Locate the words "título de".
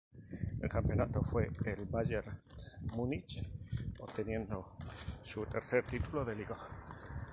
5.85-6.35